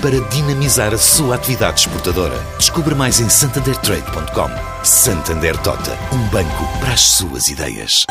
para 0.00 0.20
dinamizar 0.30 0.94
a 0.94 0.98
sua 0.98 1.34
atividade 1.34 1.80
exportadora. 1.80 2.36
Descubra 2.58 2.94
mais 2.94 3.20
em 3.20 3.28
santandertrade.com. 3.28 4.84
Santander 4.84 5.56
Tota, 5.58 5.96
um 6.12 6.28
banco 6.28 6.78
para 6.80 6.94
as 6.94 7.00
suas 7.00 7.48
ideias. 7.48 8.06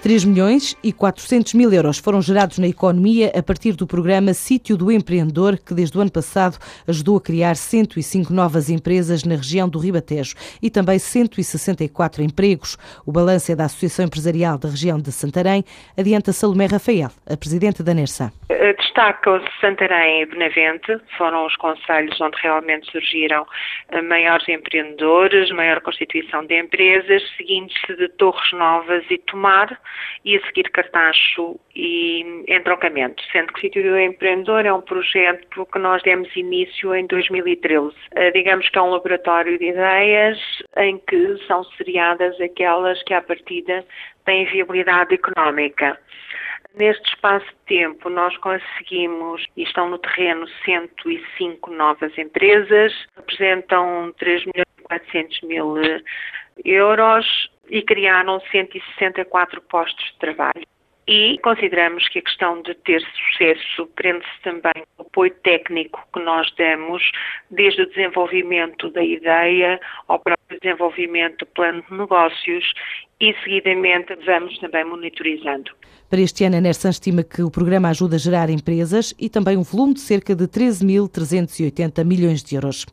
3 0.00 0.24
milhões 0.24 0.76
e 0.82 0.92
400 0.92 1.54
mil 1.54 1.72
euros 1.72 1.98
foram 1.98 2.22
gerados 2.22 2.58
na 2.58 2.68
economia 2.68 3.32
a 3.36 3.42
partir 3.42 3.72
do 3.72 3.86
programa 3.86 4.32
Sítio 4.32 4.76
do 4.76 4.92
Empreendedor, 4.92 5.58
que 5.58 5.74
desde 5.74 5.98
o 5.98 6.00
ano 6.00 6.10
passado 6.10 6.56
ajudou 6.86 7.16
a 7.16 7.20
criar 7.20 7.56
105 7.56 8.32
novas 8.32 8.70
empresas 8.70 9.24
na 9.24 9.34
região 9.34 9.68
do 9.68 9.78
Ribatejo 9.78 10.36
e 10.62 10.70
também 10.70 10.98
164 10.98 12.22
empregos. 12.22 12.78
O 13.04 13.10
balanço 13.10 13.50
é 13.50 13.56
da 13.56 13.64
Associação 13.64 14.04
Empresarial 14.04 14.56
da 14.56 14.68
região 14.68 15.00
de 15.00 15.10
Santarém, 15.10 15.64
adianta 15.96 16.32
Salomé 16.32 16.66
Rafael, 16.66 17.10
a 17.26 17.36
presidente 17.36 17.82
da 17.82 17.92
NERSA. 17.92 18.32
Eh, 18.50 18.72
Destacam-se 18.72 19.46
Santarém 19.60 20.22
e 20.22 20.26
Benavente, 20.26 20.98
foram 21.18 21.44
os 21.44 21.54
conselhos 21.56 22.18
onde 22.18 22.40
realmente 22.40 22.90
surgiram 22.90 23.46
eh, 23.90 24.00
maiores 24.00 24.48
empreendedores, 24.48 25.50
maior 25.50 25.80
constituição 25.82 26.46
de 26.46 26.58
empresas, 26.58 27.22
seguindo-se 27.36 27.96
de 27.96 28.08
Torres 28.16 28.50
Novas 28.52 29.04
e 29.10 29.18
Tomar, 29.18 29.78
e 30.24 30.36
a 30.36 30.46
seguir 30.46 30.70
Cartacho 30.70 31.60
e 31.76 32.44
Entroncamento, 32.48 33.22
sendo 33.30 33.52
que 33.52 33.58
o 33.58 33.60
Sítio 33.60 33.82
do 33.82 33.98
Empreendedor 33.98 34.64
é 34.64 34.72
um 34.72 34.80
projeto 34.80 35.66
que 35.70 35.78
nós 35.78 36.02
demos 36.02 36.34
início 36.34 36.94
em 36.94 37.06
2013. 37.06 37.94
Eh, 38.14 38.30
digamos 38.30 38.66
que 38.70 38.78
é 38.78 38.82
um 38.82 38.90
laboratório 38.90 39.58
de 39.58 39.66
ideias 39.66 40.38
em 40.78 40.96
que 41.06 41.36
são 41.46 41.64
seriadas 41.76 42.40
aquelas 42.40 43.02
que 43.02 43.12
à 43.12 43.20
partida 43.20 43.84
têm 44.24 44.46
viabilidade 44.46 45.14
económica. 45.14 45.98
Neste 46.78 47.08
espaço 47.12 47.44
de 47.44 47.56
tempo, 47.66 48.08
nós 48.08 48.36
conseguimos, 48.36 49.44
e 49.56 49.64
estão 49.64 49.90
no 49.90 49.98
terreno, 49.98 50.46
105 50.64 51.72
novas 51.72 52.16
empresas, 52.16 52.92
representam 53.16 54.14
3 54.16 54.44
milhões 54.44 54.68
e 54.78 54.82
400 54.82 55.40
mil 55.42 55.74
euros 56.64 57.50
e 57.68 57.82
criaram 57.82 58.40
164 58.52 59.60
postos 59.62 60.04
de 60.12 60.18
trabalho. 60.20 60.64
E 61.08 61.36
consideramos 61.42 62.08
que 62.10 62.20
a 62.20 62.22
questão 62.22 62.62
de 62.62 62.72
ter 62.76 63.00
sucesso 63.00 63.88
prende-se 63.96 64.40
também 64.42 64.84
ao 64.98 65.04
apoio 65.18 65.34
técnico 65.42 66.00
que 66.12 66.20
nós 66.20 66.48
damos, 66.56 67.02
desde 67.50 67.82
o 67.82 67.88
desenvolvimento 67.88 68.88
da 68.90 69.02
ideia 69.02 69.80
ao 70.06 70.20
próprio 70.20 70.60
desenvolvimento 70.60 71.38
do 71.38 71.46
plano 71.46 71.82
de 71.90 71.96
negócios 71.96 72.72
e, 73.20 73.34
seguidamente, 73.42 74.14
vamos 74.24 74.56
também 74.58 74.84
monitorizando. 74.84 75.72
Para 76.08 76.20
este 76.20 76.42
ano, 76.44 76.56
a 76.56 76.60
Nersan 76.60 76.88
estima 76.88 77.22
que 77.22 77.42
o 77.42 77.50
programa 77.50 77.90
ajuda 77.90 78.16
a 78.16 78.18
gerar 78.18 78.48
empresas 78.48 79.12
e 79.18 79.28
também 79.28 79.58
um 79.58 79.62
volume 79.62 79.92
de 79.92 80.00
cerca 80.00 80.34
de 80.34 80.46
13.380 80.48 82.02
milhões 82.02 82.42
de 82.42 82.54
euros. 82.54 82.86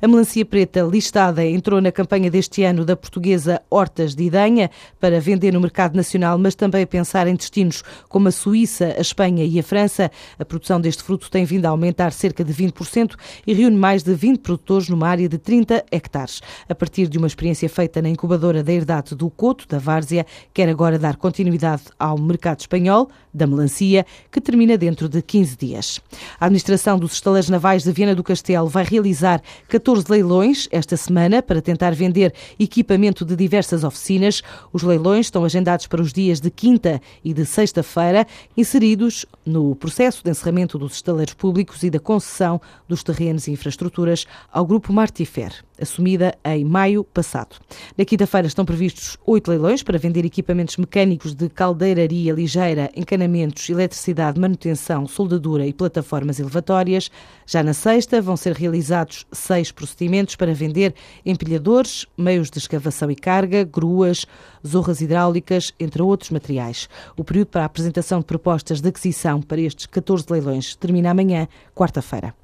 A 0.00 0.06
melancia 0.06 0.44
preta 0.44 0.82
listada 0.82 1.44
entrou 1.44 1.80
na 1.80 1.90
campanha 1.90 2.30
deste 2.30 2.62
ano 2.62 2.84
da 2.84 2.94
portuguesa 2.94 3.60
Hortas 3.68 4.14
de 4.14 4.22
Idanha 4.22 4.70
para 5.00 5.18
vender 5.18 5.52
no 5.52 5.60
mercado 5.60 5.96
nacional, 5.96 6.38
mas 6.38 6.54
também 6.54 6.84
a 6.84 6.86
pensar 6.86 7.26
em 7.26 7.34
destinos 7.34 7.82
como 8.08 8.28
a 8.28 8.30
Suíça, 8.30 8.94
a 8.96 9.00
Espanha 9.00 9.44
e 9.44 9.58
a 9.58 9.62
França. 9.64 10.08
A 10.38 10.44
produção 10.44 10.80
deste 10.80 11.02
fruto 11.02 11.28
tem 11.28 11.44
vindo 11.44 11.66
a 11.66 11.69
aumentar 11.70 12.12
cerca 12.12 12.44
de 12.44 12.52
20% 12.52 13.14
e 13.46 13.54
reúne 13.54 13.76
mais 13.76 14.02
de 14.02 14.14
20 14.14 14.40
produtores 14.40 14.88
numa 14.88 15.08
área 15.08 15.28
de 15.28 15.38
30 15.38 15.84
hectares. 15.90 16.40
A 16.68 16.74
partir 16.74 17.08
de 17.08 17.18
uma 17.18 17.26
experiência 17.26 17.68
feita 17.68 18.02
na 18.02 18.08
incubadora 18.08 18.62
da 18.62 18.72
Herdade 18.72 19.14
do 19.14 19.30
Couto, 19.30 19.66
da 19.68 19.78
Várzea, 19.78 20.26
quer 20.52 20.68
agora 20.68 20.98
dar 20.98 21.16
continuidade 21.16 21.82
ao 21.98 22.18
mercado 22.18 22.60
Espanhol 22.60 23.08
da 23.32 23.46
Melancia, 23.46 24.04
que 24.30 24.40
termina 24.40 24.76
dentro 24.76 25.08
de 25.08 25.22
15 25.22 25.56
dias. 25.56 26.00
A 26.38 26.46
administração 26.46 26.98
dos 26.98 27.12
estaleiros 27.12 27.48
navais 27.48 27.84
de 27.84 27.92
Viena 27.92 28.14
do 28.14 28.24
Castelo 28.24 28.68
vai 28.68 28.84
realizar 28.84 29.40
14 29.68 30.04
leilões 30.08 30.68
esta 30.70 30.96
semana 30.96 31.42
para 31.42 31.62
tentar 31.62 31.94
vender 31.94 32.34
equipamento 32.58 33.24
de 33.24 33.36
diversas 33.36 33.84
oficinas. 33.84 34.42
Os 34.72 34.82
leilões 34.82 35.26
estão 35.26 35.44
agendados 35.44 35.86
para 35.86 36.02
os 36.02 36.12
dias 36.12 36.40
de 36.40 36.50
quinta 36.50 37.00
e 37.24 37.32
de 37.32 37.44
sexta-feira, 37.46 38.26
inseridos 38.56 39.26
no 39.46 39.74
processo 39.76 40.22
de 40.24 40.30
encerramento 40.30 40.78
dos 40.78 40.94
estaleiros 40.94 41.34
públicos 41.50 41.82
e 41.82 41.90
da 41.90 41.98
concessão 41.98 42.60
dos 42.86 43.02
terrenos 43.02 43.48
e 43.48 43.50
infraestruturas 43.50 44.24
ao 44.52 44.64
Grupo 44.64 44.92
Martifer, 44.92 45.52
assumida 45.80 46.34
em 46.44 46.64
maio 46.64 47.04
passado. 47.04 47.56
Na 47.96 48.04
quinta-feira 48.04 48.46
estão 48.46 48.64
previstos 48.64 49.16
oito 49.26 49.50
leilões 49.50 49.82
para 49.82 49.98
vender 49.98 50.24
equipamentos 50.24 50.76
mecânicos 50.76 51.34
de 51.34 51.48
caldeiraria 51.48 52.32
ligeira, 52.32 52.90
encanamentos, 52.94 53.68
eletricidade, 53.68 54.40
manutenção, 54.40 55.06
soldadura 55.06 55.66
e 55.66 55.72
plataformas 55.72 56.38
elevatórias. 56.38 57.10
Já 57.46 57.62
na 57.62 57.72
sexta 57.72 58.20
vão 58.20 58.36
ser 58.36 58.54
realizados 58.54 59.26
seis 59.32 59.72
procedimentos 59.72 60.36
para 60.36 60.54
vender 60.54 60.94
empilhadores, 61.24 62.06
meios 62.16 62.50
de 62.50 62.58
escavação 62.58 63.10
e 63.10 63.16
carga, 63.16 63.64
gruas, 63.64 64.26
zorras 64.66 65.00
hidráulicas, 65.00 65.72
entre 65.78 66.02
outros 66.02 66.30
materiais. 66.30 66.88
O 67.16 67.24
período 67.24 67.48
para 67.48 67.62
a 67.62 67.66
apresentação 67.66 68.20
de 68.20 68.26
propostas 68.26 68.80
de 68.80 68.88
aquisição 68.88 69.40
para 69.40 69.60
estes 69.60 69.86
14 69.86 70.26
leilões 70.30 70.74
termina 70.74 71.10
amanhã, 71.10 71.48
quarta-feira. 71.74 72.39